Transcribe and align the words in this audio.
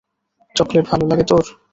Chocolate 0.55 0.85
ভালো 0.91 1.05
লাগে 1.07 1.23
তোর? 1.23 1.43